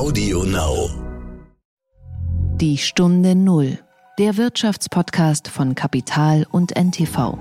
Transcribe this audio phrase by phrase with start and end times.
[0.00, 0.88] Audio Now.
[2.56, 3.78] Die Stunde Null,
[4.18, 7.36] der Wirtschaftspodcast von Kapital und NTV.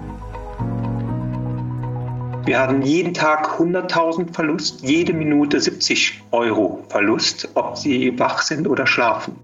[2.43, 8.67] Wir hatten jeden Tag 100.000 Verlust, jede Minute 70 Euro Verlust, ob sie wach sind
[8.67, 9.37] oder schlafen.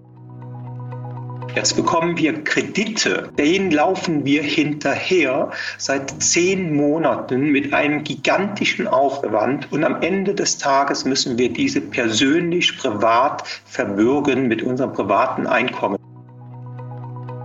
[1.56, 9.72] Jetzt bekommen wir Kredite, denen laufen wir hinterher seit zehn Monaten mit einem gigantischen Aufwand
[9.72, 15.96] und am Ende des Tages müssen wir diese persönlich, privat verbürgen mit unserem privaten Einkommen.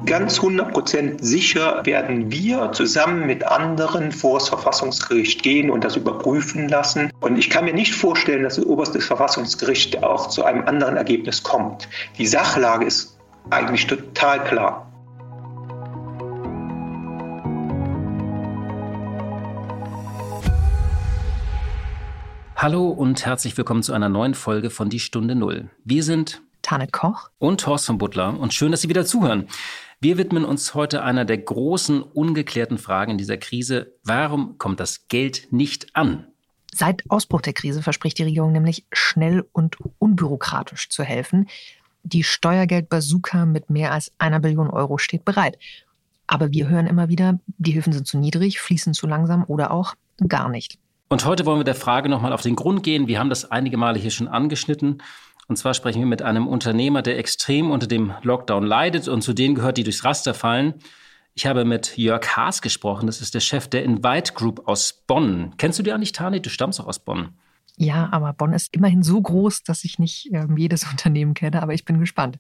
[0.06, 6.68] Ganz 100% sicher werden wir zusammen mit anderen vor das Verfassungsgericht gehen und das überprüfen
[6.68, 7.14] lassen.
[7.22, 11.44] Und ich kann mir nicht vorstellen, dass das oberste Verfassungsgericht auch zu einem anderen Ergebnis
[11.44, 11.88] kommt.
[12.18, 13.11] Die Sachlage ist
[13.50, 14.88] eigentlich total klar.
[22.56, 25.72] Hallo und herzlich willkommen zu einer neuen Folge von Die Stunde Null.
[25.84, 29.48] Wir sind Tanit Koch und Thorsten Butler und schön, dass Sie wieder zuhören.
[30.00, 33.96] Wir widmen uns heute einer der großen ungeklärten Fragen in dieser Krise.
[34.04, 36.28] Warum kommt das Geld nicht an?
[36.74, 41.50] Seit Ausbruch der Krise verspricht die Regierung nämlich schnell und unbürokratisch zu helfen.
[42.04, 45.58] Die Steuergeld-Bazooka mit mehr als einer Billion Euro steht bereit.
[46.28, 49.96] Aber wir hören immer wieder, die Hilfen sind zu niedrig, fließen zu langsam oder auch
[50.28, 50.78] gar nicht.
[51.10, 53.08] Und heute wollen wir der Frage nochmal auf den Grund gehen.
[53.08, 55.02] Wir haben das einige Male hier schon angeschnitten.
[55.50, 59.34] Und zwar sprechen wir mit einem Unternehmer, der extrem unter dem Lockdown leidet und zu
[59.34, 60.76] denen gehört, die durchs Raster fallen.
[61.34, 63.08] Ich habe mit Jörg Haas gesprochen.
[63.08, 65.54] Das ist der Chef der Invite Group aus Bonn.
[65.58, 66.42] Kennst du die eigentlich, Tani?
[66.42, 67.34] Du stammst auch aus Bonn.
[67.78, 71.74] Ja, aber Bonn ist immerhin so groß, dass ich nicht äh, jedes Unternehmen kenne, aber
[71.74, 72.38] ich bin gespannt.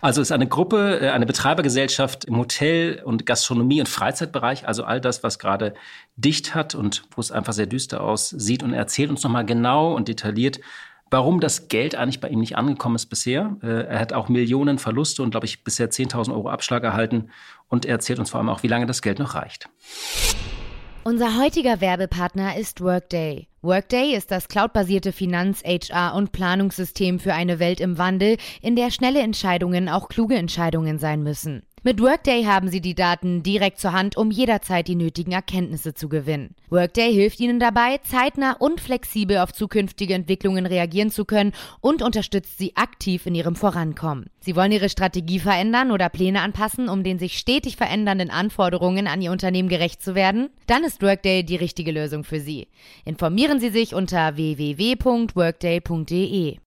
[0.00, 5.00] Also ist eine Gruppe, äh, eine Betreibergesellschaft im Hotel- und Gastronomie- und Freizeitbereich, also all
[5.00, 5.74] das, was gerade
[6.16, 10.08] dicht hat und wo es einfach sehr düster aussieht und erzählt uns nochmal genau und
[10.08, 10.60] detailliert,
[11.10, 13.56] warum das Geld eigentlich bei ihm nicht angekommen ist bisher.
[13.62, 17.30] Äh, er hat auch Millionen Verluste und, glaube ich, bisher 10.000 Euro Abschlag erhalten
[17.68, 19.68] und er erzählt uns vor allem auch, wie lange das Geld noch reicht.
[21.02, 23.48] Unser heutiger Werbepartner ist Workday.
[23.62, 28.90] Workday ist das cloudbasierte Finanz-, HR- und Planungssystem für eine Welt im Wandel, in der
[28.90, 31.62] schnelle Entscheidungen auch kluge Entscheidungen sein müssen.
[31.82, 36.10] Mit Workday haben Sie die Daten direkt zur Hand, um jederzeit die nötigen Erkenntnisse zu
[36.10, 36.54] gewinnen.
[36.68, 42.58] Workday hilft Ihnen dabei, zeitnah und flexibel auf zukünftige Entwicklungen reagieren zu können und unterstützt
[42.58, 44.26] Sie aktiv in Ihrem Vorankommen.
[44.40, 49.22] Sie wollen Ihre Strategie verändern oder Pläne anpassen, um den sich stetig verändernden Anforderungen an
[49.22, 50.50] Ihr Unternehmen gerecht zu werden?
[50.66, 52.68] Dann ist Workday die richtige Lösung für Sie.
[53.06, 56.58] Informieren Sie sich unter www.workday.de.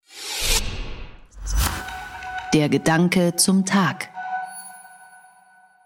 [2.55, 4.12] Der Gedanke zum Tag.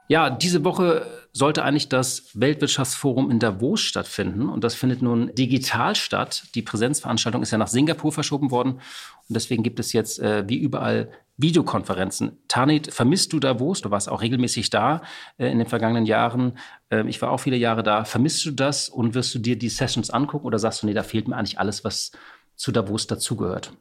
[0.10, 4.50] Ja, diese Woche sollte eigentlich das Weltwirtschaftsforum in Davos stattfinden.
[4.50, 6.44] Und das findet nun digital statt.
[6.56, 8.74] Die Präsenzveranstaltung ist ja nach Singapur verschoben worden.
[8.74, 12.38] Und deswegen gibt es jetzt äh, wie überall Videokonferenzen.
[12.48, 13.82] Tanit, vermisst du Davos?
[13.82, 15.02] Du warst auch regelmäßig da
[15.38, 16.58] äh, in den vergangenen Jahren.
[16.90, 18.06] Äh, ich war auch viele Jahre da.
[18.06, 21.04] Vermisst du das und wirst du dir die Sessions angucken oder sagst du, nee, da
[21.04, 22.12] fehlt mir eigentlich alles, was
[22.56, 23.74] zu Davos dazugehört?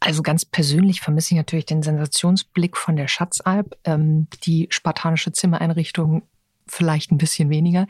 [0.00, 6.22] Also ganz persönlich vermisse ich natürlich den Sensationsblick von der Schatzalp, ähm, die spartanische Zimmereinrichtung
[6.66, 7.86] vielleicht ein bisschen weniger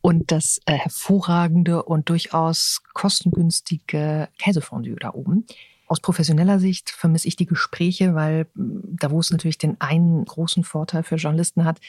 [0.00, 5.46] und das äh, hervorragende und durchaus kostengünstige Käsefondue da oben.
[5.86, 11.14] Aus professioneller Sicht vermisse ich die Gespräche, weil Davos natürlich den einen großen Vorteil für
[11.14, 11.80] Journalisten hat.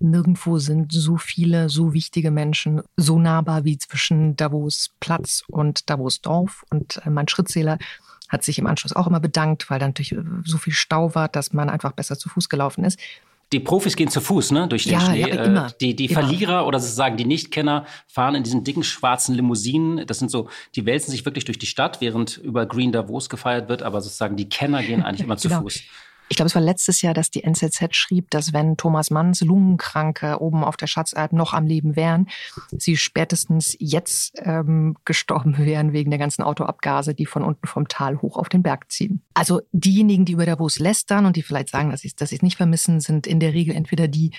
[0.00, 6.20] Nirgendwo sind so viele, so wichtige Menschen so nahbar wie zwischen Davos Platz und Davos
[6.20, 6.64] Dorf.
[6.70, 7.78] Und äh, mein Schrittzähler
[8.34, 11.28] hat sich im Anschluss auch immer bedankt, weil da natürlich äh, so viel Stau war,
[11.28, 12.98] dass man einfach besser zu Fuß gelaufen ist.
[13.52, 15.20] Die Profis gehen zu Fuß, ne, durch den ja, Schnee.
[15.20, 16.20] Ja, immer, die die immer.
[16.20, 20.06] Verlierer oder sozusagen die Nichtkenner fahren in diesen dicken schwarzen Limousinen.
[20.06, 23.68] Das sind so, die wälzen sich wirklich durch die Stadt, während über Green Davos gefeiert
[23.68, 23.82] wird.
[23.82, 25.62] Aber sozusagen die Kenner gehen eigentlich immer zu genau.
[25.62, 25.82] Fuß.
[26.28, 30.40] Ich glaube, es war letztes Jahr, dass die NZZ schrieb, dass wenn Thomas Manns Lungenkranke
[30.40, 32.28] oben auf der Schatzalp noch am Leben wären,
[32.70, 38.22] sie spätestens jetzt ähm, gestorben wären wegen der ganzen Autoabgase, die von unten vom Tal
[38.22, 39.22] hoch auf den Berg ziehen.
[39.34, 42.56] Also diejenigen, die über Davos lästern und die vielleicht sagen, dass sie dass es nicht
[42.56, 44.32] vermissen, sind in der Regel entweder die,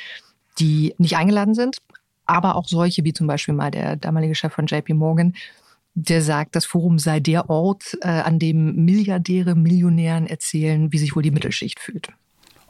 [0.60, 1.78] die nicht eingeladen sind,
[2.26, 5.36] aber auch solche wie zum Beispiel mal der damalige Chef von JP Morgan,
[5.96, 11.16] der sagt, das Forum sei der Ort, äh, an dem Milliardäre, Millionären erzählen, wie sich
[11.16, 12.10] wohl die Mittelschicht fühlt.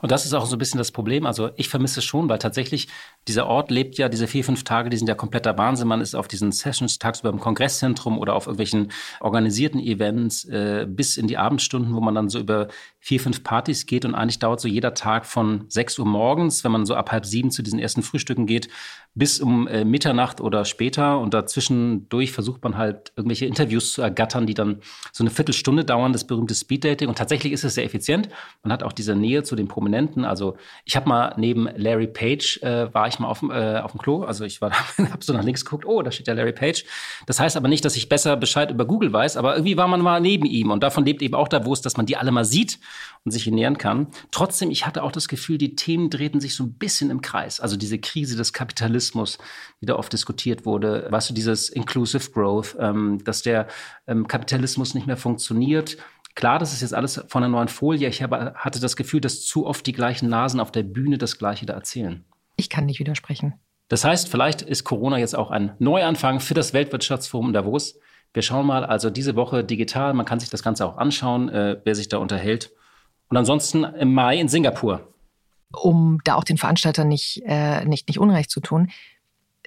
[0.02, 1.26] Und das ist auch so ein bisschen das Problem.
[1.26, 2.88] Also ich vermisse es schon, weil tatsächlich
[3.28, 5.88] Dieser Ort lebt ja, diese vier, fünf Tage, die sind ja kompletter Wahnsinn.
[5.88, 11.18] Man ist auf diesen Sessions tagsüber im Kongresszentrum oder auf irgendwelchen organisierten Events äh, bis
[11.18, 12.68] in die Abendstunden, wo man dann so über
[13.00, 16.72] vier, fünf Partys geht und eigentlich dauert so jeder Tag von sechs Uhr morgens, wenn
[16.72, 18.68] man so ab halb sieben zu diesen ersten Frühstücken geht,
[19.16, 21.20] bis um äh, Mitternacht oder später.
[21.20, 24.82] Und dazwischendurch versucht man halt irgendwelche Interviews zu ergattern, die dann
[25.12, 27.08] so eine Viertelstunde dauern, das berühmte Speeddating.
[27.08, 28.28] Und tatsächlich ist es sehr effizient.
[28.64, 30.26] Man hat auch diese Nähe zu den Prominenten.
[30.26, 34.00] Also ich habe mal neben Larry Page, äh, war ich mal auf, äh, auf dem
[34.00, 34.24] Klo.
[34.24, 36.86] Also ich war da, habe so nach links geguckt, oh, da steht der Larry Page.
[37.26, 40.02] Das heißt aber nicht, dass ich besser Bescheid über Google weiß, aber irgendwie war man
[40.02, 40.72] mal neben ihm.
[40.72, 42.80] Und davon lebt eben auch Davos, dass man die alle mal sieht
[43.24, 44.08] und sich nähern kann.
[44.32, 47.60] Trotzdem, ich hatte auch das Gefühl, die Themen drehten sich so ein bisschen im Kreis.
[47.60, 49.38] Also diese Krise des Kapitalismus,
[49.82, 53.68] die da oft diskutiert wurde, weißt du, dieses Inclusive Growth, ähm, dass der
[54.08, 55.98] ähm, Kapitalismus nicht mehr funktioniert.
[56.36, 58.10] Klar, das ist jetzt alles von einer neuen Folie.
[58.10, 61.38] Ich habe, hatte das Gefühl, dass zu oft die gleichen Nasen auf der Bühne das
[61.38, 62.26] Gleiche da erzählen.
[62.56, 63.54] Ich kann nicht widersprechen.
[63.88, 68.00] Das heißt, vielleicht ist Corona jetzt auch ein Neuanfang für das Weltwirtschaftsforum Davos.
[68.34, 71.80] Wir schauen mal, also diese Woche digital, man kann sich das Ganze auch anschauen, äh,
[71.84, 72.72] wer sich da unterhält.
[73.30, 75.14] Und ansonsten im Mai in Singapur.
[75.72, 78.92] Um da auch den Veranstaltern nicht, äh, nicht, nicht Unrecht zu tun,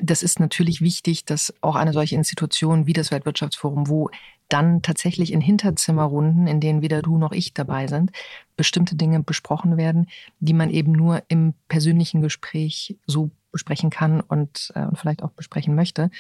[0.01, 4.11] das ist natürlich wichtig, dass auch eine solche Institution wie das Weltwirtschaftsforum, wo
[4.49, 8.13] dann tatsächlich in Hinterzimmerrunden, in denen weder du noch ich dabei sind,
[8.57, 10.09] bestimmte Dinge besprochen werden,
[10.41, 15.31] die man eben nur im persönlichen Gespräch so besprechen kann und, äh, und vielleicht auch
[15.31, 16.11] besprechen möchte.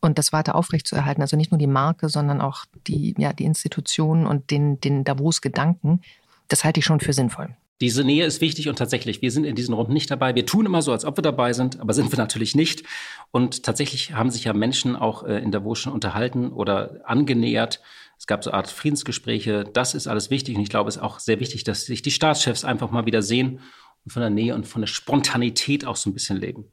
[0.00, 4.26] Und das weiter aufrechtzuerhalten, also nicht nur die Marke, sondern auch die, ja, die Institutionen
[4.26, 6.00] und den, den Davos-Gedanken,
[6.48, 7.56] das halte ich schon für sinnvoll.
[7.82, 10.36] Diese Nähe ist wichtig und tatsächlich, wir sind in diesen Runden nicht dabei.
[10.36, 12.84] Wir tun immer so, als ob wir dabei sind, aber sind wir natürlich nicht.
[13.32, 17.82] Und tatsächlich haben sich ja Menschen auch äh, in Davos schon unterhalten oder angenähert.
[18.16, 19.64] Es gab so eine Art Friedensgespräche.
[19.64, 20.54] Das ist alles wichtig.
[20.54, 23.20] Und ich glaube, es ist auch sehr wichtig, dass sich die Staatschefs einfach mal wieder
[23.20, 23.58] sehen
[24.04, 26.66] und von der Nähe und von der Spontanität auch so ein bisschen leben.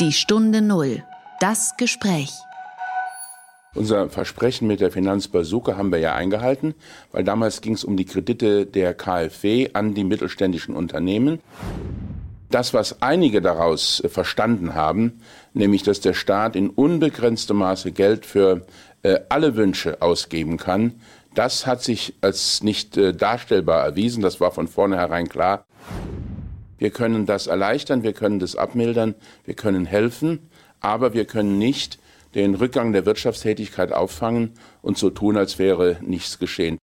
[0.00, 1.04] Die Stunde Null.
[1.40, 2.30] Das Gespräch.
[3.74, 6.74] Unser Versprechen mit der Finanzbazooka haben wir ja eingehalten,
[7.12, 11.38] weil damals ging es um die Kredite der KfW an die mittelständischen Unternehmen.
[12.50, 15.20] Das, was einige daraus verstanden haben,
[15.54, 18.66] nämlich dass der Staat in unbegrenztem Maße Geld für
[19.04, 20.94] äh, alle Wünsche ausgeben kann,
[21.34, 24.20] das hat sich als nicht äh, darstellbar erwiesen.
[24.20, 25.64] Das war von vornherein klar.
[26.76, 29.14] Wir können das erleichtern, wir können das abmildern,
[29.44, 30.50] wir können helfen,
[30.80, 31.99] aber wir können nicht
[32.34, 36.78] den Rückgang der Wirtschaftstätigkeit auffangen und so tun, als wäre nichts geschehen.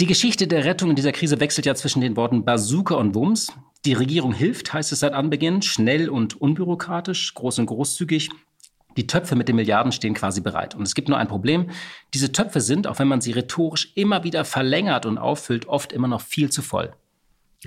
[0.00, 3.52] Die Geschichte der Rettung in dieser Krise wechselt ja zwischen den Worten Bazooka und Wumms.
[3.84, 8.30] Die Regierung hilft, heißt es seit Anbeginn, schnell und unbürokratisch, groß und großzügig.
[8.96, 10.74] Die Töpfe mit den Milliarden stehen quasi bereit.
[10.74, 11.70] Und es gibt nur ein Problem.
[12.14, 16.08] Diese Töpfe sind, auch wenn man sie rhetorisch immer wieder verlängert und auffüllt, oft immer
[16.08, 16.92] noch viel zu voll.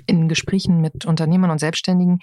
[0.06, 2.18] In Gesprächen mit Unternehmern und Selbstständigen,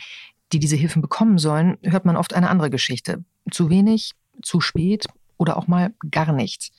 [0.51, 3.23] die diese Hilfen bekommen sollen, hört man oft eine andere Geschichte.
[3.49, 4.11] Zu wenig,
[4.41, 5.07] zu spät
[5.37, 6.71] oder auch mal gar nichts.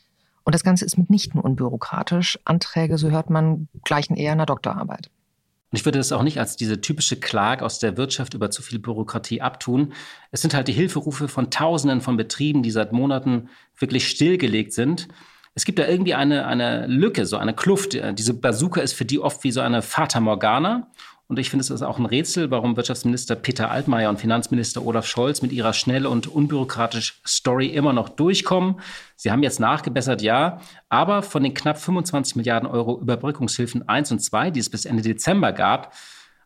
[0.45, 2.39] Und das Ganze ist mitnichten unbürokratisch.
[2.45, 5.11] Anträge, so hört man, gleichen eher einer Doktorarbeit.
[5.71, 8.61] Und ich würde das auch nicht als diese typische Klage aus der Wirtschaft über zu
[8.61, 9.95] viel Bürokratie abtun.
[10.31, 13.49] Es sind halt die Hilferufe von Tausenden von Betrieben, die seit Monaten
[13.79, 15.09] wirklich stillgelegt sind.
[15.55, 17.99] Es gibt da irgendwie eine, eine Lücke, so eine Kluft.
[18.19, 20.91] Diese Bazooka ist für die oft wie so eine Fata Morgana.
[21.33, 25.07] Und ich finde, es ist auch ein Rätsel, warum Wirtschaftsminister Peter Altmaier und Finanzminister Olaf
[25.07, 28.81] Scholz mit ihrer schnell und unbürokratischen Story immer noch durchkommen.
[29.17, 34.19] Sie haben jetzt nachgebessert, ja, aber von den knapp 25 Milliarden Euro Überbrückungshilfen 1 und
[34.19, 35.95] 2, die es bis Ende Dezember gab,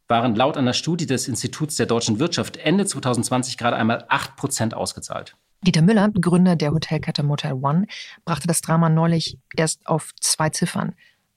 [0.06, 4.74] waren laut einer Studie des Instituts der deutschen Wirtschaft Ende 2020 gerade einmal 8 Prozent
[4.74, 5.36] ausgezahlt.
[5.62, 7.88] Dieter Müller, Gründer der Hotelkette Motel One,
[8.24, 10.94] brachte das Drama neulich erst auf zwei Ziffern.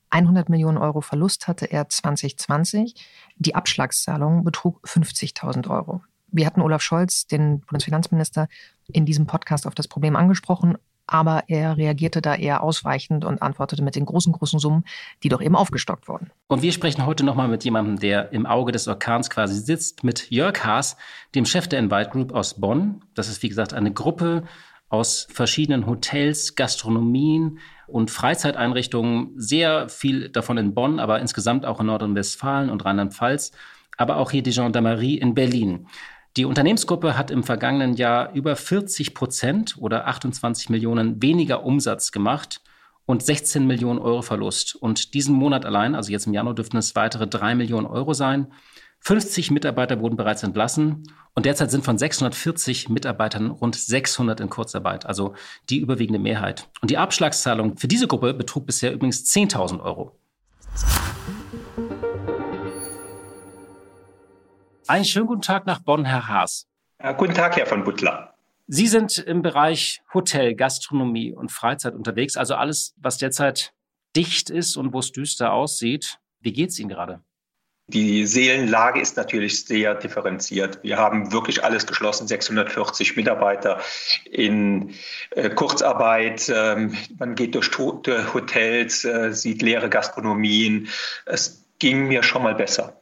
[0.10, 2.96] 100 Millionen Euro Verlust hatte er 2020.
[3.38, 6.02] Die Abschlagszahlung betrug 50.000 Euro.
[6.32, 8.48] Wir hatten Olaf Scholz, den Bundesfinanzminister,
[8.88, 13.82] in diesem Podcast auf das Problem angesprochen, aber er reagierte da eher ausweichend und antwortete
[13.82, 14.84] mit den großen, großen Summen,
[15.24, 16.30] die doch eben aufgestockt wurden.
[16.48, 20.30] Und wir sprechen heute nochmal mit jemandem, der im Auge des Orkans quasi sitzt, mit
[20.30, 20.98] Jörg Haas,
[21.34, 23.04] dem Chef der Invite Group aus Bonn.
[23.16, 24.44] Das ist, wie gesagt, eine Gruppe
[24.90, 31.88] aus verschiedenen Hotels, Gastronomien, und Freizeiteinrichtungen, sehr viel davon in Bonn, aber insgesamt auch in
[31.88, 33.52] Nordrhein-Westfalen und Rheinland-Pfalz,
[33.98, 35.88] aber auch hier die Gendarmerie in Berlin.
[36.38, 42.62] Die Unternehmensgruppe hat im vergangenen Jahr über 40 Prozent oder 28 Millionen weniger Umsatz gemacht
[43.06, 44.76] und 16 Millionen Euro Verlust.
[44.76, 48.48] Und diesen Monat allein, also jetzt im Januar, dürften es weitere 3 Millionen Euro sein.
[49.02, 51.04] 50 Mitarbeiter wurden bereits entlassen
[51.34, 55.36] und derzeit sind von 640 Mitarbeitern rund 600 in Kurzarbeit, also
[55.70, 56.70] die überwiegende Mehrheit.
[56.82, 60.20] Und die Abschlagszahlung für diese Gruppe betrug bisher übrigens 10.000 Euro.
[64.88, 66.68] Einen schönen guten Tag nach Bonn, Herr Haas.
[67.02, 68.34] Ja, guten Tag, Herr von Butler.
[68.68, 73.74] Sie sind im Bereich Hotel, Gastronomie und Freizeit unterwegs, also alles, was derzeit
[74.16, 76.20] dicht ist und wo es düster aussieht.
[76.42, 77.22] Wie geht es Ihnen gerade?
[77.90, 80.78] Die Seelenlage ist natürlich sehr differenziert.
[80.84, 83.82] Wir haben wirklich alles geschlossen, 640 Mitarbeiter
[84.30, 84.94] in
[85.32, 86.52] äh, Kurzarbeit.
[86.54, 90.88] Ähm, man geht durch tote Hotels, äh, sieht leere Gastronomien.
[91.26, 93.02] Es ging mir schon mal besser.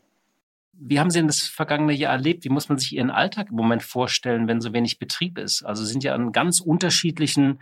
[0.71, 2.45] Wie haben Sie denn das vergangene Jahr erlebt?
[2.45, 5.63] Wie muss man sich Ihren Alltag im Moment vorstellen, wenn so wenig Betrieb ist?
[5.63, 7.59] Also sind ja an ganz unterschiedlichen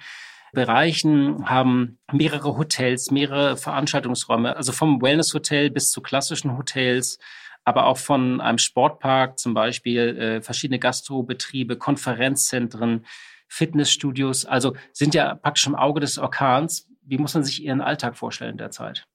[0.55, 7.19] Bereichen, haben mehrere Hotels, mehrere Veranstaltungsräume, also vom Wellness-Hotel bis zu klassischen Hotels,
[7.63, 13.05] aber auch von einem Sportpark zum Beispiel, äh, verschiedene Gastrobetriebe, Konferenzzentren,
[13.47, 16.87] Fitnessstudios, also sind ja praktisch im Auge des Orkans.
[17.03, 19.07] Wie muss man sich Ihren Alltag vorstellen derzeit?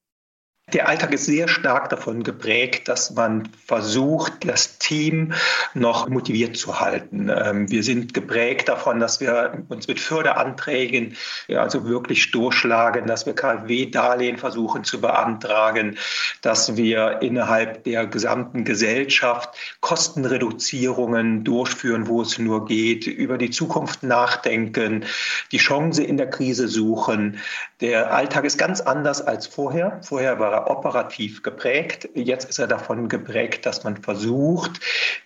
[0.73, 5.33] Der Alltag ist sehr stark davon geprägt, dass man versucht, das Team
[5.73, 7.29] noch motiviert zu halten.
[7.29, 11.17] Ähm, wir sind geprägt davon, dass wir uns mit Förderanträgen
[11.49, 15.97] also wirklich durchschlagen, dass wir KfW-Darlehen versuchen zu beantragen,
[16.41, 19.49] dass wir innerhalb der gesamten Gesellschaft
[19.81, 25.05] Kostenreduzierungen durchführen, wo es nur geht, über die Zukunft nachdenken,
[25.51, 27.39] die Chance in der Krise suchen.
[27.81, 29.99] Der Alltag ist ganz anders als vorher.
[30.03, 32.07] Vorher war er operativ geprägt.
[32.13, 34.79] Jetzt ist er davon geprägt, dass man versucht,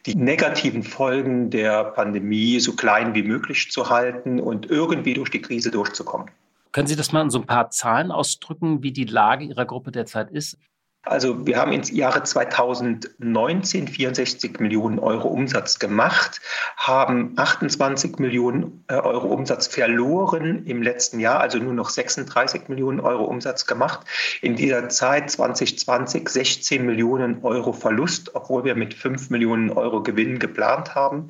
[0.05, 5.41] die negativen Folgen der Pandemie so klein wie möglich zu halten und irgendwie durch die
[5.41, 6.31] Krise durchzukommen.
[6.71, 9.91] Können Sie das mal in so ein paar Zahlen ausdrücken, wie die Lage Ihrer Gruppe
[9.91, 10.57] derzeit ist?
[11.05, 16.41] Also wir haben ins Jahre 2019 64 Millionen Euro Umsatz gemacht,
[16.77, 23.00] haben 28 Millionen äh, Euro Umsatz verloren im letzten Jahr, also nur noch 36 Millionen
[23.00, 24.00] Euro Umsatz gemacht.
[24.41, 30.39] In dieser Zeit 2020 16 Millionen Euro Verlust, obwohl wir mit 5 Millionen Euro Gewinn
[30.39, 31.27] geplant haben.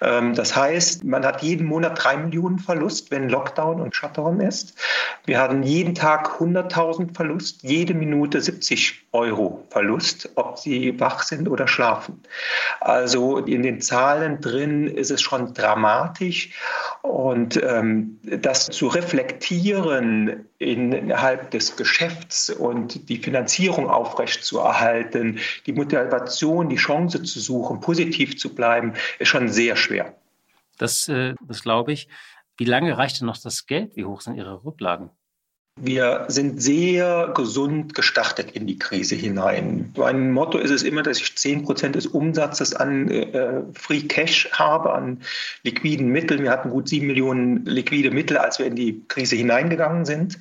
[0.00, 4.74] Ähm, das heißt, man hat jeden Monat 3 Millionen Verlust, wenn Lockdown und Shutdown ist.
[5.24, 11.48] Wir hatten jeden Tag 100.000 Verlust, jede Minute 70 Euro Verlust, ob sie wach sind
[11.48, 12.22] oder schlafen.
[12.80, 16.50] Also in den Zahlen drin ist es schon dramatisch.
[17.02, 26.76] Und ähm, das zu reflektieren innerhalb des Geschäfts und die Finanzierung aufrechtzuerhalten, die Motivation, die
[26.76, 30.14] Chance zu suchen, positiv zu bleiben, ist schon sehr schwer.
[30.78, 32.08] Das, äh, das glaube ich.
[32.56, 33.94] Wie lange reicht denn noch das Geld?
[33.96, 35.10] Wie hoch sind Ihre Rücklagen?
[35.80, 39.92] Wir sind sehr gesund gestartet in die Krise hinein.
[39.96, 44.50] Mein Motto ist es immer, dass ich 10 Prozent des Umsatzes an äh, Free Cash
[44.52, 45.22] habe, an
[45.62, 46.42] liquiden Mitteln.
[46.42, 50.38] Wir hatten gut 7 Millionen liquide Mittel, als wir in die Krise hineingegangen sind.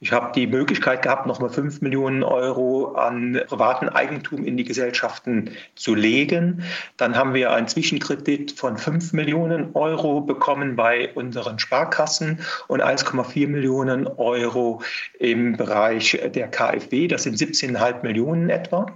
[0.00, 5.50] Ich habe die Möglichkeit gehabt, nochmal 5 Millionen Euro an privaten Eigentum in die Gesellschaften
[5.74, 6.62] zu legen.
[6.96, 12.38] Dann haben wir einen Zwischenkredit von 5 Millionen Euro bekommen bei unseren Sparkassen
[12.68, 14.82] und 1,4 Millionen Euro
[15.18, 17.08] im Bereich der KfW.
[17.08, 18.86] Das sind 17,5 Millionen etwa.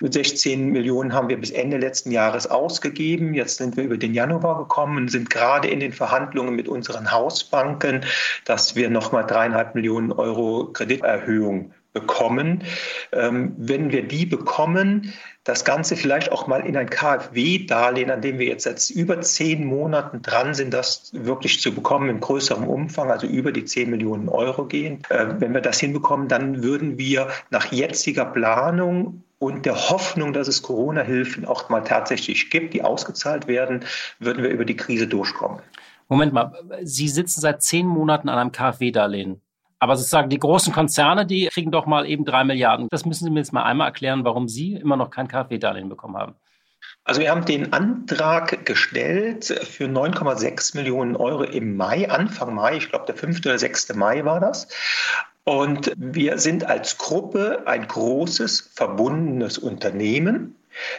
[0.00, 3.32] Mit 16 Millionen haben wir bis Ende letzten Jahres ausgegeben.
[3.32, 7.10] Jetzt sind wir über den Januar gekommen und sind gerade in den Verhandlungen mit unseren
[7.10, 8.04] Hausbanken,
[8.44, 12.62] dass wir nochmal dreieinhalb Millionen Euro Krediterhöhung bekommen.
[13.12, 15.12] Ähm, wenn wir die bekommen,
[15.44, 19.64] das Ganze vielleicht auch mal in ein KfW-Darlehen, an dem wir jetzt seit über zehn
[19.64, 24.28] Monaten dran sind, das wirklich zu bekommen im größeren Umfang, also über die zehn Millionen
[24.28, 25.02] Euro gehen.
[25.08, 30.48] Äh, wenn wir das hinbekommen, dann würden wir nach jetziger Planung und der Hoffnung, dass
[30.48, 33.84] es Corona-Hilfen auch mal tatsächlich gibt, die ausgezahlt werden,
[34.18, 35.60] würden wir über die Krise durchkommen.
[36.08, 36.52] Moment mal,
[36.82, 39.40] Sie sitzen seit zehn Monaten an einem KfW-Darlehen.
[39.80, 42.88] Aber sozusagen die großen Konzerne, die kriegen doch mal eben drei Milliarden.
[42.90, 46.16] Das müssen Sie mir jetzt mal einmal erklären, warum Sie immer noch kein KfW-Darlehen bekommen
[46.16, 46.34] haben.
[47.04, 52.90] Also wir haben den Antrag gestellt für 9,6 Millionen Euro im Mai, Anfang Mai, ich
[52.90, 53.40] glaube der 5.
[53.40, 53.94] oder 6.
[53.94, 54.68] Mai war das.
[55.44, 60.56] Und wir sind als Gruppe ein großes, verbundenes Unternehmen.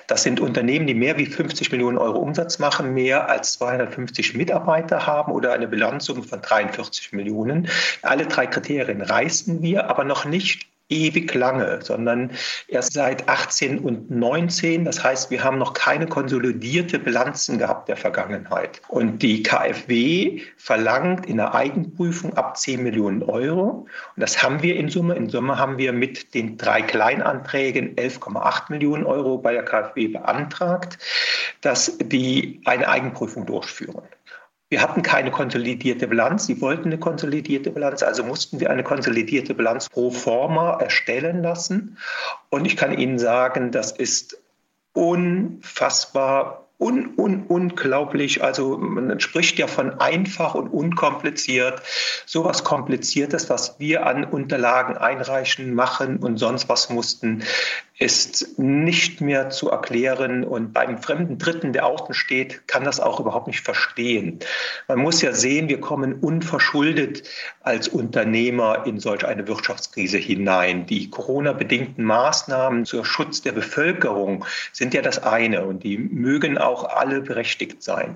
[0.08, 5.08] Das sind Unternehmen, die mehr wie 50 Millionen Euro Umsatz machen, mehr als 250 Mitarbeiter
[5.08, 7.70] haben oder eine Bilanzsumme von 43 Millionen.
[8.02, 12.32] Alle drei Kriterien reißen wir, aber noch nicht ewig lange, sondern
[12.68, 14.86] erst seit 18 und 19.
[14.86, 18.82] Das heißt, wir haben noch keine konsolidierte Bilanzen gehabt der Vergangenheit.
[18.90, 23.88] Und die KfW verlangt in der Eigenprüfung ab 10 Millionen Euro.
[24.16, 25.16] Und das haben wir in Summe.
[25.16, 30.98] In Summe haben wir mit den drei Kleinanträgen 11,8 Millionen Euro bei der KfW beantragt,
[31.62, 34.04] dass die eine Eigenprüfung durchführen.
[34.72, 36.46] Wir hatten keine konsolidierte Bilanz.
[36.46, 41.98] Sie wollten eine konsolidierte Bilanz, also mussten wir eine konsolidierte Bilanz pro forma erstellen lassen.
[42.50, 44.42] Und ich kann Ihnen sagen, das ist
[44.94, 48.42] unfassbar un, un, unglaublich.
[48.42, 51.82] Also man spricht ja von einfach und unkompliziert.
[52.26, 57.44] Sowas Kompliziertes, was wir an Unterlagen einreichen, machen und sonst was mussten,
[58.02, 60.44] ist nicht mehr zu erklären.
[60.44, 64.40] Und beim fremden Dritten, der außen steht, kann das auch überhaupt nicht verstehen.
[64.88, 67.30] Man muss ja sehen, wir kommen unverschuldet
[67.62, 70.88] als Unternehmer in solch eine Wirtschaftskrise hinein.
[70.88, 76.86] Die Corona-bedingten Maßnahmen zur Schutz der Bevölkerung sind ja das eine und die mögen auch
[76.86, 78.16] alle berechtigt sein.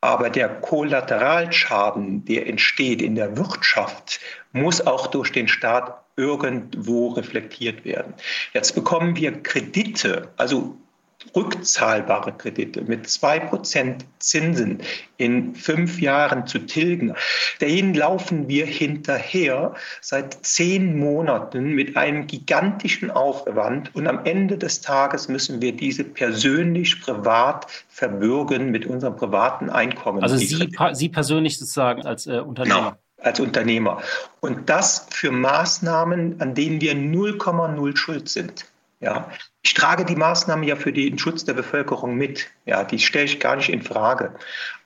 [0.00, 4.18] Aber der Kollateralschaden, der entsteht in der Wirtschaft,
[4.52, 8.14] muss auch durch den Staat irgendwo reflektiert werden.
[8.52, 10.76] Jetzt bekommen wir Kredite, also
[11.34, 14.78] rückzahlbare Kredite mit zwei Prozent Zinsen
[15.16, 17.14] in fünf Jahren zu tilgen.
[17.60, 24.80] Dahin laufen wir hinterher seit zehn Monaten mit einem gigantischen Aufwand und am Ende des
[24.80, 30.22] Tages müssen wir diese persönlich privat verbürgen mit unserem privaten Einkommen.
[30.22, 32.80] Also Sie, Sie persönlich sozusagen als äh, Unternehmer?
[32.80, 34.02] Genau als Unternehmer.
[34.40, 38.66] Und das für Maßnahmen, an denen wir 0,0 schuld sind.
[39.00, 39.30] Ja,
[39.62, 42.50] ich trage die Maßnahmen ja für den Schutz der Bevölkerung mit.
[42.66, 44.34] Ja, die stelle ich gar nicht in Frage.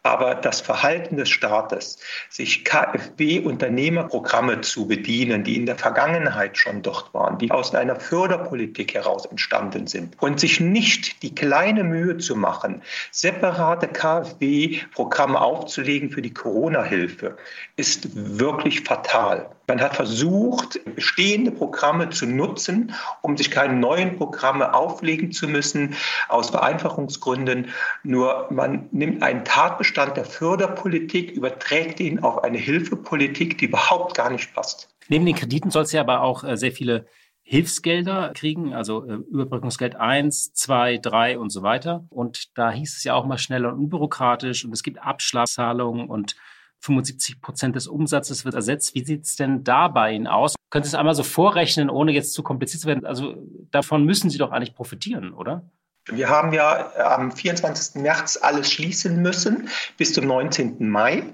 [0.06, 1.98] Aber das Verhalten des Staates,
[2.30, 8.94] sich KfW-Unternehmerprogramme zu bedienen, die in der Vergangenheit schon dort waren, die aus einer Förderpolitik
[8.94, 16.22] heraus entstanden sind und sich nicht die kleine Mühe zu machen, separate KfW-Programme aufzulegen für
[16.22, 17.36] die Corona-Hilfe,
[17.74, 19.50] ist wirklich fatal.
[19.66, 25.96] Man hat versucht, bestehende Programme zu nutzen, um sich keine neuen Programme auflegen zu müssen,
[26.28, 27.70] aus Vereinfachungsgründen.
[28.04, 34.30] Nur man nimmt einen Tatbestand der Förderpolitik, überträgt ihn auf eine Hilfepolitik, die überhaupt gar
[34.30, 34.94] nicht passt.
[35.08, 37.06] Neben den Krediten soll es ja aber auch äh, sehr viele
[37.42, 42.04] Hilfsgelder kriegen, also äh, Überbrückungsgeld 1, 2, 3 und so weiter.
[42.10, 46.36] Und da hieß es ja auch mal schneller und unbürokratisch und es gibt Abschlagszahlungen und
[46.80, 48.94] 75 Prozent des Umsatzes wird ersetzt.
[48.94, 50.56] Wie sieht es denn da bei Ihnen aus?
[50.70, 53.06] Könnt ihr es einmal so vorrechnen, ohne jetzt zu kompliziert zu werden?
[53.06, 53.36] Also
[53.70, 55.70] davon müssen Sie doch eigentlich profitieren, oder?
[56.08, 58.00] Wir haben ja am 24.
[58.00, 60.88] März alles schließen müssen bis zum 19.
[60.88, 61.24] Mai.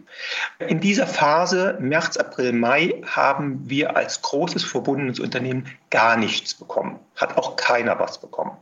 [0.66, 6.98] In dieser Phase, März, April, Mai, haben wir als großes verbundenes Unternehmen gar nichts bekommen.
[7.16, 8.56] Hat auch keiner was bekommen.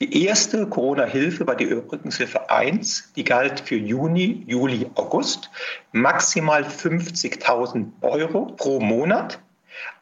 [0.00, 5.50] Die erste Corona-Hilfe war die Überbrückungshilfe 1, die galt für Juni, Juli, August,
[5.92, 9.38] maximal 50.000 Euro pro Monat.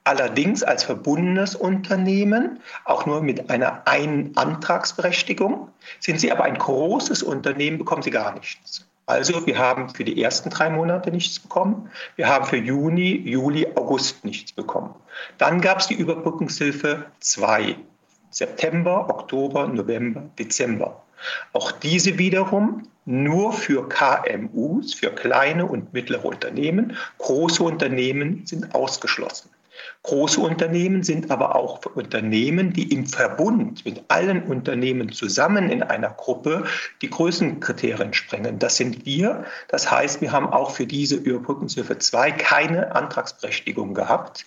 [0.05, 5.69] Allerdings als verbundenes Unternehmen, auch nur mit einer einen Antragsberechtigung.
[6.01, 8.87] Sind Sie aber ein großes Unternehmen, bekommen Sie gar nichts.
[9.07, 11.91] Also wir haben für die ersten drei Monate nichts bekommen.
[12.17, 14.95] Wir haben für Juni, Juli, August nichts bekommen.
[15.39, 17.77] Dann gab es die Überbrückungshilfe 2.
[18.31, 21.03] September, Oktober, November, Dezember.
[21.53, 26.97] Auch diese wiederum nur für KMUs, für kleine und mittlere Unternehmen.
[27.19, 29.51] Große Unternehmen sind ausgeschlossen.
[30.03, 36.11] Große Unternehmen sind aber auch Unternehmen, die im Verbund mit allen Unternehmen zusammen in einer
[36.11, 36.65] Gruppe
[37.03, 38.59] die Größenkriterien sprengen.
[38.59, 39.45] Das sind wir.
[39.69, 44.45] Das heißt, wir haben auch für diese Überbrückungshilfe 2 keine Antragsberechtigung gehabt,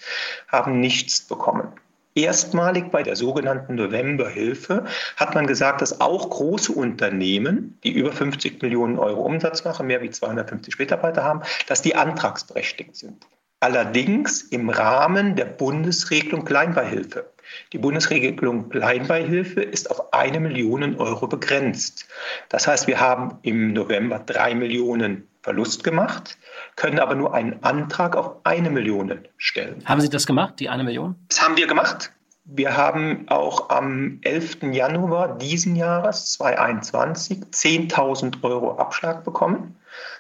[0.47, 1.69] haben nichts bekommen.
[2.17, 4.85] Erstmalig bei der sogenannten Novemberhilfe
[5.17, 10.01] hat man gesagt, dass auch große Unternehmen, die über 50 Millionen Euro Umsatz machen, mehr
[10.01, 13.27] wie 250 Mitarbeiter haben, dass die antragsberechtigt sind.
[13.59, 17.31] Allerdings im Rahmen der Bundesregelung Kleinbeihilfe.
[17.73, 22.07] Die Bundesregelung Kleinbeihilfe ist auf eine Million Euro begrenzt.
[22.49, 26.37] Das heißt, wir haben im November drei Millionen Verlust gemacht,
[26.75, 29.83] können aber nur einen Antrag auf eine Million stellen.
[29.85, 31.15] Haben Sie das gemacht, die eine Million?
[31.29, 32.11] Das haben wir gemacht.
[32.45, 34.63] Wir haben auch am 11.
[34.71, 39.75] Januar diesen Jahres 2021 10.000 Euro Abschlag bekommen.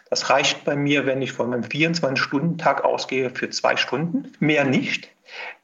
[0.09, 4.31] Das reicht bei mir, wenn ich von meinem 24-Stunden-Tag ausgehe, für zwei Stunden.
[4.39, 5.09] Mehr nicht.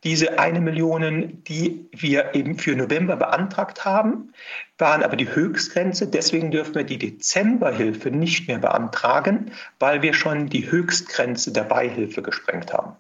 [0.04, 4.34] Diese eine Million, die wir eben für November beantragt haben,
[4.80, 6.08] waren aber die Höchstgrenze.
[6.08, 12.24] Deswegen dürfen wir die Dezemberhilfe nicht mehr beantragen, weil wir schon die Höchstgrenze der Beihilfe
[12.24, 12.96] gesprengt haben.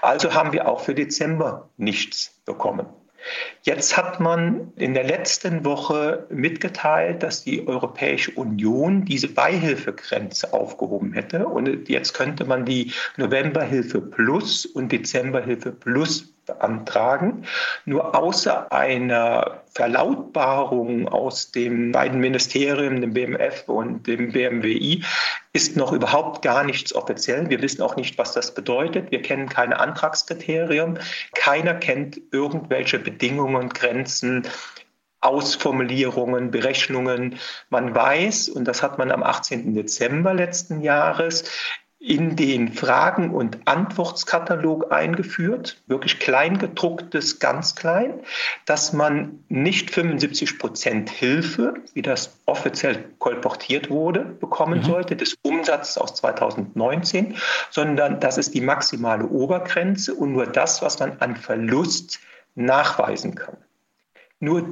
[0.00, 2.86] Also haben wir auch für Dezember nichts bekommen.
[3.62, 11.12] Jetzt hat man in der letzten Woche mitgeteilt, dass die Europäische Union diese Beihilfegrenze aufgehoben
[11.12, 11.46] hätte.
[11.46, 17.46] Und jetzt könnte man die Novemberhilfe Plus und Dezemberhilfe Plus beantragen.
[17.84, 25.02] Nur außer einer Verlautbarung aus den beiden Ministerien, dem BMF und dem BMWI,
[25.52, 27.48] ist noch überhaupt gar nichts offiziell.
[27.48, 29.10] Wir wissen auch nicht, was das bedeutet.
[29.10, 30.98] Wir kennen keine Antragskriterien.
[31.34, 34.46] Keiner kennt irgendwelche Bedingungen, Grenzen.
[35.24, 37.38] Ausformulierungen, Berechnungen.
[37.70, 39.74] Man weiß, und das hat man am 18.
[39.74, 41.44] Dezember letzten Jahres
[42.04, 48.20] in den Fragen- und Antwortskatalog eingeführt, wirklich klein gedrucktes, ganz klein,
[48.66, 54.84] dass man nicht 75 Prozent Hilfe, wie das offiziell kolportiert wurde, bekommen mhm.
[54.84, 57.36] sollte, des Umsatzes aus 2019,
[57.70, 62.20] sondern das ist die maximale Obergrenze und nur das, was man an Verlust
[62.54, 63.56] nachweisen kann.
[64.40, 64.66] Nur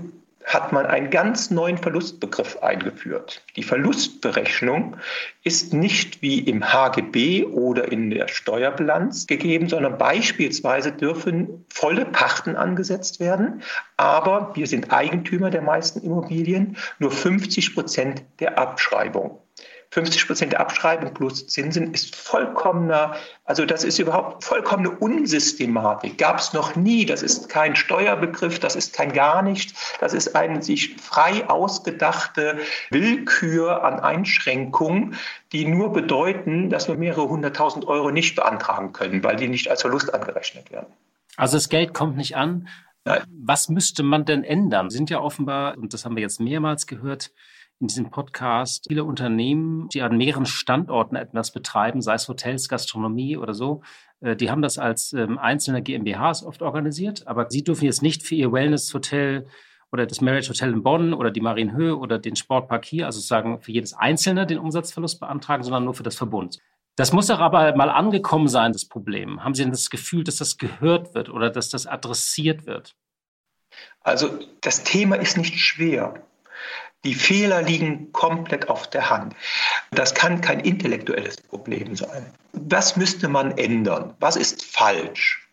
[0.44, 3.42] hat man einen ganz neuen Verlustbegriff eingeführt.
[3.56, 4.96] Die Verlustberechnung
[5.44, 12.56] ist nicht wie im HGB oder in der Steuerbilanz gegeben, sondern beispielsweise dürfen volle Pachten
[12.56, 13.62] angesetzt werden,
[13.96, 19.41] aber wir sind Eigentümer der meisten Immobilien, nur 50 Prozent der Abschreibung.
[19.92, 26.16] 50 Prozent der Abschreibung plus Zinsen ist vollkommener, also das ist überhaupt vollkommene Unsystematik.
[26.16, 27.04] Gab es noch nie.
[27.04, 29.74] Das ist kein Steuerbegriff, das ist kein gar nicht.
[30.00, 35.14] Das ist eine sich frei ausgedachte Willkür an Einschränkungen,
[35.52, 39.82] die nur bedeuten, dass wir mehrere hunderttausend Euro nicht beantragen können, weil die nicht als
[39.82, 40.90] Verlust angerechnet werden.
[41.36, 42.66] Also das Geld kommt nicht an.
[43.28, 44.88] Was müsste man denn ändern?
[44.88, 47.30] Sind ja offenbar, und das haben wir jetzt mehrmals gehört,
[47.82, 53.36] in diesem Podcast viele Unternehmen, die an mehreren Standorten etwas betreiben, sei es Hotels, Gastronomie
[53.36, 53.82] oder so,
[54.20, 58.22] äh, die haben das als ähm, einzelne GmbHs oft organisiert, aber sie dürfen jetzt nicht
[58.22, 59.46] für ihr Wellness-Hotel
[59.90, 63.60] oder das Marriott Hotel in Bonn oder die Marienhöhe oder den Sportpark hier, also sozusagen
[63.60, 66.60] für jedes Einzelne den Umsatzverlust beantragen, sondern nur für das Verbund.
[66.94, 69.42] Das muss doch aber mal angekommen sein, das Problem.
[69.42, 72.94] Haben Sie denn das Gefühl, dass das gehört wird oder dass das adressiert wird?
[74.00, 76.22] Also das Thema ist nicht schwer.
[77.04, 79.34] Die Fehler liegen komplett auf der Hand.
[79.90, 82.32] Das kann kein intellektuelles Problem sein.
[82.52, 84.14] Was müsste man ändern?
[84.20, 85.48] Was ist falsch?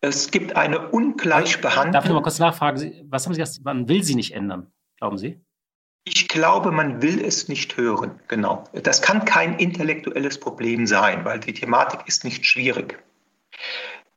[0.00, 1.92] Es gibt eine Ungleichbehandlung.
[1.92, 3.06] Darf ich noch mal kurz nachfragen?
[3.08, 3.64] Was haben Sie gesagt?
[3.64, 5.40] Man will sie nicht ändern, glauben Sie?
[6.04, 8.18] Ich glaube, man will es nicht hören.
[8.26, 8.64] Genau.
[8.72, 13.00] Das kann kein intellektuelles Problem sein, weil die Thematik ist nicht schwierig.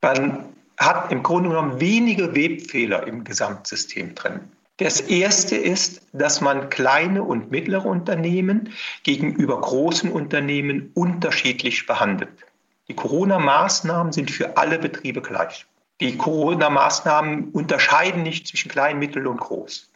[0.02, 4.52] Man hat im Grunde genommen wenige Webfehler im Gesamtsystem drin.
[4.78, 12.46] Das erste ist, dass man kleine und mittlere Unternehmen gegenüber großen Unternehmen unterschiedlich behandelt.
[12.90, 15.66] Die Corona-Maßnahmen sind für alle Betriebe gleich.
[16.02, 19.92] Die Corona-Maßnahmen unterscheiden nicht zwischen klein, mittel und groß.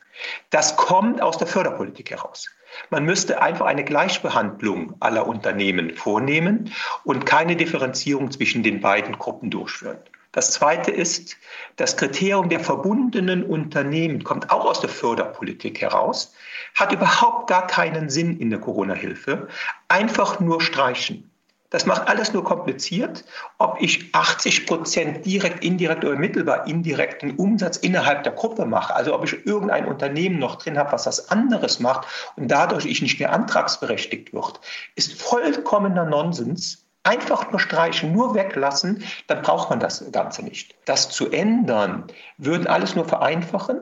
[0.49, 2.49] Das kommt aus der Förderpolitik heraus.
[2.89, 9.49] Man müsste einfach eine Gleichbehandlung aller Unternehmen vornehmen und keine Differenzierung zwischen den beiden Gruppen
[9.49, 9.99] durchführen.
[10.31, 11.37] Das Zweite ist,
[11.77, 16.33] das Kriterium der verbundenen Unternehmen kommt auch aus der Förderpolitik heraus,
[16.75, 19.47] hat überhaupt gar keinen Sinn in der Corona-Hilfe.
[19.87, 21.29] Einfach nur streichen.
[21.71, 23.25] Das macht alles nur kompliziert,
[23.59, 28.95] ob ich 80 Prozent direkt, indirekt oder mittelbar indirekten Umsatz innerhalb der Gruppe mache.
[28.95, 33.03] Also ob ich irgendein Unternehmen noch drin habe, was das anderes macht und dadurch ich
[33.03, 34.59] nicht mehr antragsberechtigt wird,
[34.95, 40.75] ist vollkommener Nonsens einfach nur streichen, nur weglassen, dann braucht man das Ganze nicht.
[40.85, 42.05] Das zu ändern,
[42.37, 43.79] würden alles nur vereinfachen,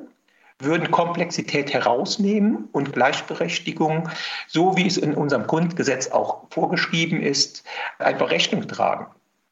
[0.60, 4.10] würden Komplexität herausnehmen und Gleichberechtigung,
[4.48, 7.63] so wie es in unserem Grundgesetz auch vorgeschrieben ist,
[8.00, 9.08] einfach Rechnung tragen.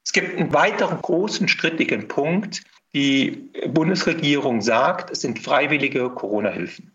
[0.06, 2.64] Es gibt einen weiteren großen strittigen Punkt.
[2.94, 6.92] Die Bundesregierung sagt, es sind freiwillige Corona-Hilfen.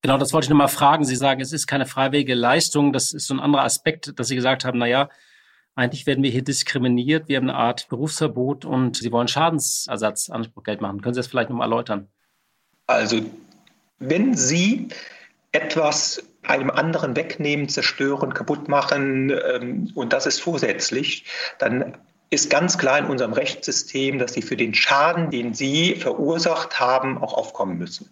[0.00, 1.04] Genau, das wollte ich nochmal fragen.
[1.04, 2.92] Sie sagen, es ist keine freiwillige Leistung.
[2.92, 5.08] Das ist so ein anderer Aspekt, dass Sie gesagt haben, na ja,
[5.74, 7.28] eigentlich werden wir hier diskriminiert.
[7.28, 11.00] Wir haben eine Art Berufsverbot und Sie wollen Schadensersatzanspruch Geld machen.
[11.00, 12.08] Können Sie das vielleicht nochmal erläutern?
[12.86, 13.20] Also,
[13.98, 14.88] wenn Sie
[15.52, 21.24] etwas einem anderen wegnehmen, zerstören, kaputt machen ähm, und das ist vorsätzlich,
[21.58, 21.96] dann
[22.30, 27.18] ist ganz klar in unserem Rechtssystem, dass Sie für den Schaden, den Sie verursacht haben,
[27.18, 28.10] auch aufkommen müssen.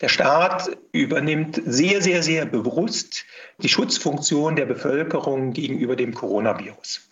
[0.00, 3.24] Der Staat übernimmt sehr, sehr, sehr bewusst
[3.58, 7.08] die Schutzfunktion der Bevölkerung gegenüber dem Coronavirus.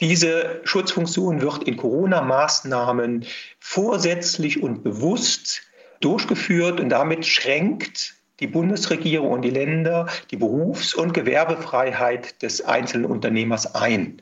[0.00, 3.24] Diese Schutzfunktion wird in Corona-Maßnahmen
[3.58, 5.62] vorsätzlich und bewusst
[6.00, 13.06] durchgeführt und damit schränkt die Bundesregierung und die Länder die Berufs- und Gewerbefreiheit des einzelnen
[13.06, 14.20] Unternehmers ein.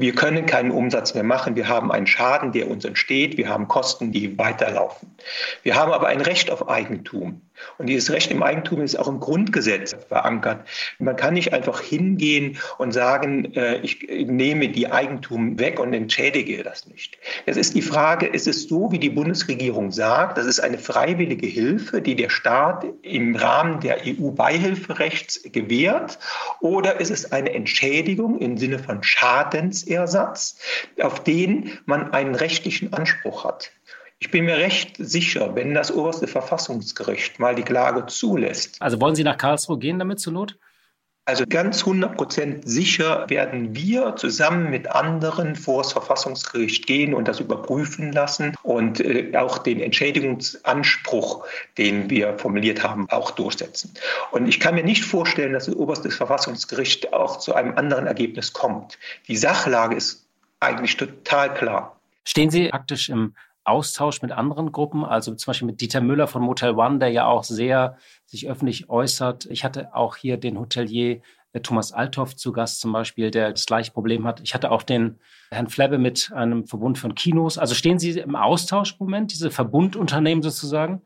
[0.00, 1.56] Wir können keinen Umsatz mehr machen.
[1.56, 3.36] Wir haben einen Schaden, der uns entsteht.
[3.36, 5.14] Wir haben Kosten, die weiterlaufen.
[5.62, 7.42] Wir haben aber ein Recht auf Eigentum.
[7.78, 10.66] Und dieses Recht im Eigentum ist auch im Grundgesetz verankert.
[10.98, 16.62] Man kann nicht einfach hingehen und sagen, äh, ich nehme die Eigentum weg und entschädige
[16.62, 17.18] das nicht.
[17.46, 21.46] Es ist die Frage, ist es so, wie die Bundesregierung sagt, das ist eine freiwillige
[21.46, 26.18] Hilfe, die der Staat im Rahmen der EU-Beihilferechts gewährt,
[26.60, 30.58] oder ist es eine Entschädigung im Sinne von Schadensersatz,
[31.00, 33.72] auf den man einen rechtlichen Anspruch hat?
[34.20, 38.80] Ich bin mir recht sicher, wenn das oberste Verfassungsgericht mal die Klage zulässt.
[38.80, 40.58] Also wollen Sie nach Karlsruhe gehen damit zur Not?
[41.28, 47.38] Also ganz 100% sicher werden wir zusammen mit anderen vor das Verfassungsgericht gehen und das
[47.38, 51.44] überprüfen lassen und äh, auch den Entschädigungsanspruch,
[51.76, 53.92] den wir formuliert haben, auch durchsetzen.
[54.30, 58.54] Und ich kann mir nicht vorstellen, dass das oberste Verfassungsgericht auch zu einem anderen Ergebnis
[58.54, 58.98] kommt.
[59.28, 60.26] Die Sachlage ist
[60.60, 62.00] eigentlich total klar.
[62.24, 63.34] Stehen Sie praktisch im
[63.68, 67.26] Austausch mit anderen Gruppen, also zum Beispiel mit Dieter Müller von Motel One, der ja
[67.26, 69.46] auch sehr sich öffentlich äußert.
[69.46, 71.20] Ich hatte auch hier den Hotelier
[71.52, 74.40] äh, Thomas Althoff zu Gast zum Beispiel, der das gleiche Problem hat.
[74.40, 75.18] Ich hatte auch den
[75.50, 77.58] Herrn Flebbe mit einem Verbund von Kinos.
[77.58, 81.02] Also stehen Sie im Austausch im Moment, diese Verbundunternehmen sozusagen?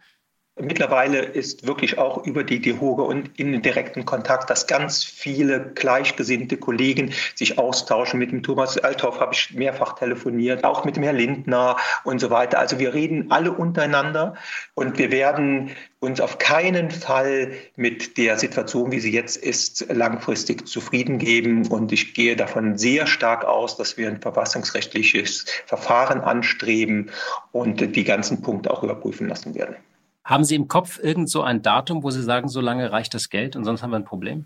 [0.60, 6.58] Mittlerweile ist wirklich auch über die DEHOGE und in direkten Kontakt, dass ganz viele gleichgesinnte
[6.58, 8.18] Kollegen sich austauschen.
[8.18, 12.28] Mit dem Thomas Althoff habe ich mehrfach telefoniert, auch mit dem Herrn Lindner und so
[12.28, 12.58] weiter.
[12.58, 14.34] Also wir reden alle untereinander
[14.74, 20.68] und wir werden uns auf keinen Fall mit der Situation, wie sie jetzt ist, langfristig
[20.68, 21.66] zufrieden geben.
[21.68, 27.10] Und ich gehe davon sehr stark aus, dass wir ein verfassungsrechtliches Verfahren anstreben
[27.52, 29.76] und die ganzen Punkte auch überprüfen lassen werden.
[30.24, 33.28] Haben Sie im Kopf irgend so ein Datum, wo Sie sagen, so lange reicht das
[33.28, 34.44] Geld und sonst haben wir ein Problem?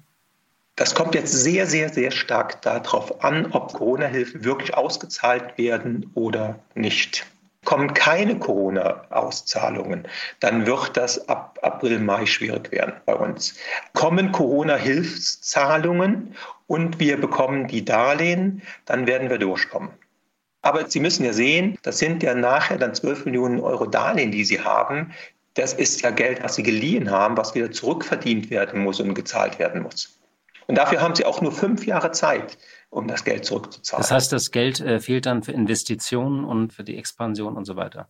[0.77, 6.59] Das kommt jetzt sehr, sehr, sehr stark darauf an, ob Corona-Hilfen wirklich ausgezahlt werden oder
[6.75, 7.25] nicht.
[7.65, 10.07] Kommen keine Corona-Auszahlungen,
[10.41, 13.57] dann wird das ab April, Mai schwierig werden bei uns.
[13.93, 16.35] Kommen Corona-Hilfszahlungen
[16.67, 19.91] und wir bekommen die Darlehen, dann werden wir durchkommen.
[20.63, 24.45] Aber Sie müssen ja sehen, das sind ja nachher dann 12 Millionen Euro Darlehen, die
[24.45, 25.13] Sie haben
[25.57, 29.59] das ist ja Geld, was sie geliehen haben, was wieder zurückverdient werden muss und gezahlt
[29.59, 30.21] werden muss.
[30.67, 32.59] Und dafür haben sie auch nur fünf Jahre Zeit,
[32.91, 34.03] um das Geld zurückzuzahlen.
[34.03, 37.77] Das heißt, das Geld äh, fehlt dann für Investitionen und für die Expansion und so
[37.77, 38.09] weiter.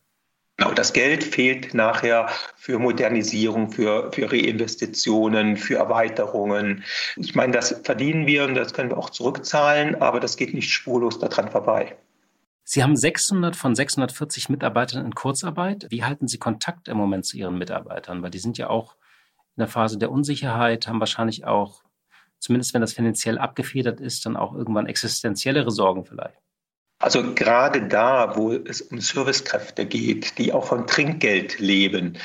[0.59, 6.83] Genau, das Geld fehlt nachher für Modernisierung, für, für Reinvestitionen, für Erweiterungen.
[7.17, 10.71] Ich meine, das verdienen wir und das können wir auch zurückzahlen, aber das geht nicht
[10.71, 11.95] spurlos daran vorbei.
[12.68, 15.87] Sie haben 600 von 640 Mitarbeitern in Kurzarbeit.
[15.90, 18.24] Wie halten Sie Kontakt im Moment zu Ihren Mitarbeitern?
[18.24, 18.96] Weil die sind ja auch
[19.55, 21.85] in der Phase der Unsicherheit, haben wahrscheinlich auch,
[22.40, 26.42] zumindest wenn das finanziell abgefedert ist, dann auch irgendwann existenziellere Sorgen vielleicht.
[26.99, 32.17] Also gerade da, wo es um Servicekräfte geht, die auch von Trinkgeld leben,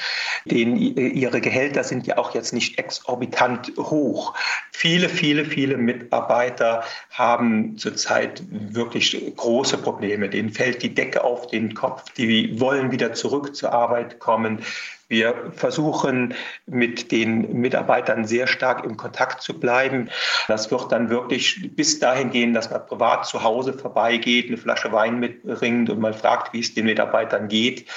[0.46, 4.34] denen ihre Gehälter sind ja auch jetzt nicht exorbitant hoch.
[4.72, 10.30] Viele, viele, viele Mitarbeiter haben zurzeit wirklich große Probleme.
[10.30, 14.64] Denen fällt die Decke auf den Kopf, die wollen wieder zurück zur Arbeit kommen.
[15.12, 16.34] Wir versuchen
[16.68, 20.10] mit den Mitarbeitern sehr stark im Kontakt zu bleiben.
[20.48, 24.94] Das wird dann wirklich bis dahin gehen, dass man privat zu Hause vorbeigeht, eine Flasche
[24.94, 27.88] Wein mitbringt und mal fragt, wie es den Mitarbeitern geht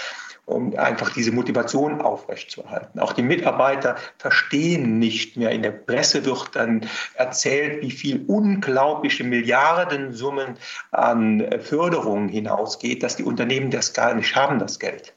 [0.46, 3.00] um einfach diese Motivation aufrechtzuerhalten.
[3.00, 5.52] Auch die Mitarbeiter verstehen nicht mehr.
[5.52, 10.58] In der Presse wird dann erzählt, wie viel unglaubliche Milliardensummen
[10.90, 15.14] an Förderungen hinausgeht, dass die Unternehmen das gar nicht haben, das Geld.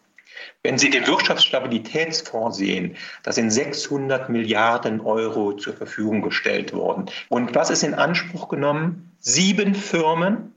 [0.63, 7.05] Wenn Sie den Wirtschaftsstabilitätsfonds sehen, da sind 600 Milliarden Euro zur Verfügung gestellt worden.
[7.29, 9.12] Und was ist in Anspruch genommen?
[9.19, 10.53] Sieben Firmen,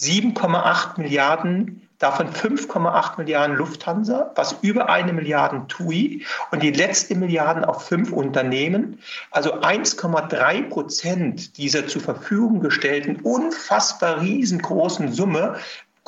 [0.00, 7.64] 7,8 Milliarden, davon 5,8 Milliarden Lufthansa, was über eine Milliarde TUI und die letzte Milliarden
[7.64, 9.00] auf fünf Unternehmen.
[9.32, 15.56] Also 1,3 Prozent dieser zur Verfügung gestellten unfassbar riesengroßen Summe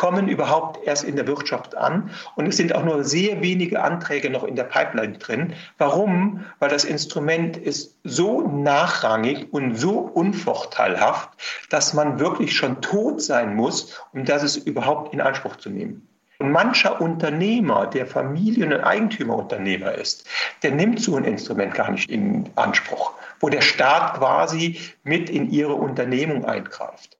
[0.00, 2.10] kommen überhaupt erst in der Wirtschaft an.
[2.34, 5.52] Und es sind auch nur sehr wenige Anträge noch in der Pipeline drin.
[5.76, 6.46] Warum?
[6.58, 11.28] Weil das Instrument ist so nachrangig und so unvorteilhaft,
[11.68, 16.08] dass man wirklich schon tot sein muss, um das es überhaupt in Anspruch zu nehmen.
[16.38, 20.26] Und mancher Unternehmer, der Familien- und Eigentümerunternehmer ist,
[20.62, 25.50] der nimmt so ein Instrument gar nicht in Anspruch, wo der Staat quasi mit in
[25.50, 27.19] ihre Unternehmung eingreift.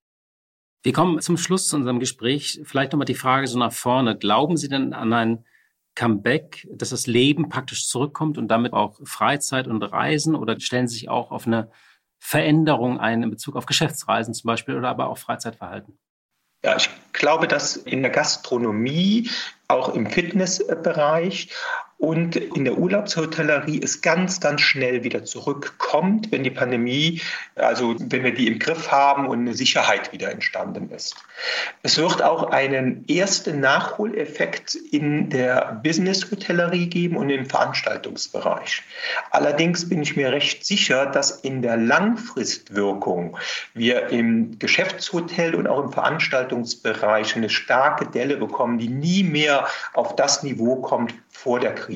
[0.83, 2.61] Wir kommen zum Schluss zu unserem Gespräch.
[2.64, 4.16] Vielleicht nochmal die Frage so nach vorne.
[4.16, 5.45] Glauben Sie denn an ein
[5.95, 10.95] Comeback, dass das Leben praktisch zurückkommt und damit auch Freizeit und Reisen oder stellen Sie
[10.95, 11.71] sich auch auf eine
[12.19, 15.99] Veränderung ein in Bezug auf Geschäftsreisen zum Beispiel oder aber auch Freizeitverhalten?
[16.64, 19.31] Ja, ich glaube, dass in der Gastronomie,
[19.69, 21.51] auch im Fitnessbereich
[22.01, 27.21] und in der Urlaubshotellerie es ganz, ganz schnell wieder zurückkommt, wenn die Pandemie,
[27.57, 31.15] also wenn wir die im Griff haben und eine Sicherheit wieder entstanden ist.
[31.83, 38.83] Es wird auch einen ersten Nachholeffekt in der Business-Hotellerie geben und im Veranstaltungsbereich.
[39.31, 43.37] Allerdings bin ich mir recht sicher, dass in der Langfristwirkung
[43.75, 50.17] wir im Geschäftshotel und auch im Veranstaltungsbereich eine starke Delle bekommen, die nie mehr auf
[50.17, 51.89] das Niveau kommt vor der Krise.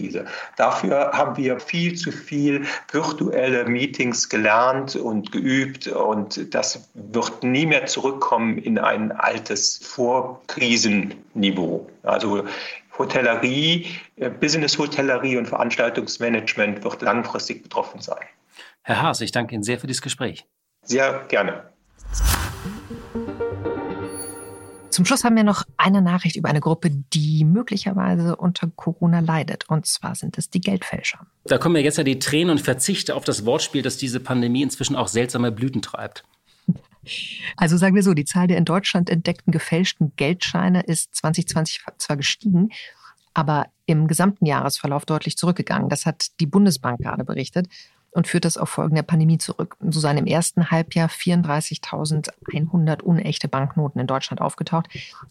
[0.57, 7.67] Dafür haben wir viel zu viel virtuelle Meetings gelernt und geübt und das wird nie
[7.67, 11.89] mehr zurückkommen in ein altes Vorkrisenniveau.
[12.03, 12.45] Also
[12.99, 18.25] Hotellerie, äh, Business-Hotellerie und Veranstaltungsmanagement wird langfristig betroffen sein.
[18.83, 20.47] Herr Haas, ich danke Ihnen sehr für dieses Gespräch.
[20.83, 21.74] Sehr gerne.
[24.95, 29.69] Zum Schluss haben wir noch eine Nachricht über eine Gruppe, die möglicherweise unter Corona leidet.
[29.69, 31.27] Und zwar sind es die Geldfälscher.
[31.43, 34.63] Da kommen ja jetzt ja die Tränen und Verzichte auf das Wortspiel, dass diese Pandemie
[34.63, 36.23] inzwischen auch seltsame Blüten treibt.
[37.59, 42.17] Also sagen wir so, die Zahl der in Deutschland entdeckten gefälschten Geldscheine ist 2020 zwar
[42.17, 42.71] gestiegen,
[43.35, 45.91] aber im gesamten Jahresverlauf deutlich zurückgegangen.
[45.91, 47.69] Das hat die Bundesbank gerade berichtet
[48.15, 49.77] und führt das auf Folgen der Pandemie zurück.
[49.81, 54.87] So seien im ersten Halbjahr 34.100 unechte Banknoten in Deutschland aufgetaucht,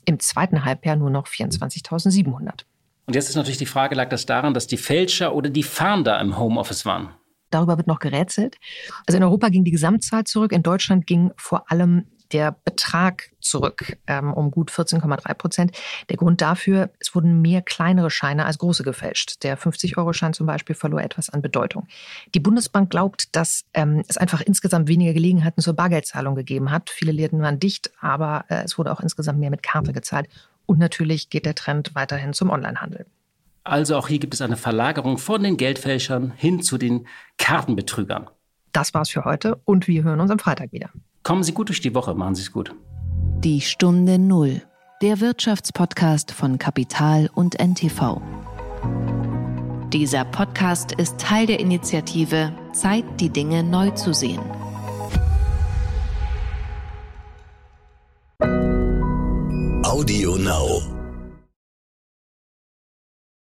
[0.06, 2.66] im zweiten Halbjahr nur noch 24.700.
[3.06, 6.20] Und jetzt ist natürlich die Frage, lag das daran, dass die Fälscher oder die Fahnder
[6.20, 7.10] im Homeoffice waren?
[7.50, 8.58] Darüber wird noch gerätselt.
[9.06, 13.98] Also in Europa ging die Gesamtzahl zurück, in Deutschland ging vor allem der Betrag zurück
[14.08, 15.72] ähm, um gut 14,3 Prozent.
[16.10, 19.44] Der Grund dafür, es wurden mehr kleinere Scheine als große gefälscht.
[19.44, 21.88] Der 50-Euro-Schein zum Beispiel verlor etwas an Bedeutung.
[22.34, 26.90] Die Bundesbank glaubt, dass ähm, es einfach insgesamt weniger Gelegenheiten zur Bargeldzahlung gegeben hat.
[26.90, 30.28] Viele Läden waren dicht, aber äh, es wurde auch insgesamt mehr mit Karte gezahlt.
[30.66, 33.06] Und natürlich geht der Trend weiterhin zum Onlinehandel.
[33.64, 38.30] Also auch hier gibt es eine Verlagerung von den Geldfälschern hin zu den Kartenbetrügern.
[38.74, 40.90] Das war's für heute und wir hören uns am Freitag wieder.
[41.24, 42.76] Kommen Sie gut durch die Woche, machen Sie es gut.
[43.40, 44.62] Die Stunde Null,
[45.02, 48.22] der Wirtschaftspodcast von Kapital und NTV.
[49.94, 54.42] Dieser Podcast ist Teil der Initiative Zeit, die Dinge neu zu sehen.
[59.86, 61.03] Audio Now.